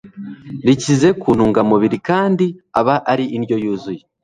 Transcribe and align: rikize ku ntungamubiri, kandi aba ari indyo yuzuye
rikize 0.67 1.07
ku 1.21 1.29
ntungamubiri, 1.35 1.97
kandi 2.09 2.45
aba 2.79 2.95
ari 3.11 3.25
indyo 3.37 3.55
yuzuye 3.63 4.01